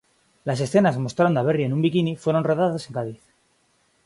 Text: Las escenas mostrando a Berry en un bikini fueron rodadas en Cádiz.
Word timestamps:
Las 0.45 0.59
escenas 0.61 0.97
mostrando 0.97 1.39
a 1.39 1.43
Berry 1.43 1.63
en 1.65 1.73
un 1.75 1.81
bikini 1.83 2.13
fueron 2.23 2.43
rodadas 2.43 2.87
en 2.87 2.93
Cádiz. 2.97 3.21